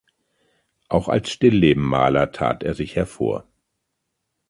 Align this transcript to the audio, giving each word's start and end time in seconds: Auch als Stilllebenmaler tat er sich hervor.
Auch 0.89 1.09
als 1.09 1.29
Stilllebenmaler 1.29 2.31
tat 2.31 2.63
er 2.63 2.73
sich 2.73 2.95
hervor. 2.95 3.45